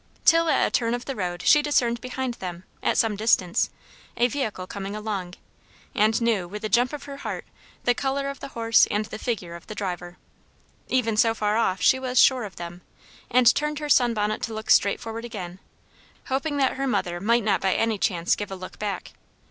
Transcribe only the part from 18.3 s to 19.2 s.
give a look back.